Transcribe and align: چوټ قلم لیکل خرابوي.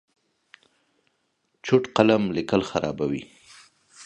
چوټ 1.65 1.83
قلم 1.95 2.23
لیکل 2.37 2.61
خرابوي. 2.69 3.23